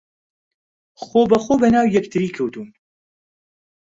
[1.03, 2.69] خۆبەخۆ بەناو یەکتری کەوتوون